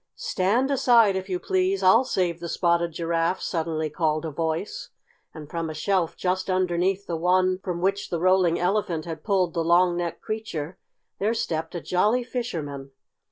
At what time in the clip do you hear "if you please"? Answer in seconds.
1.15-1.83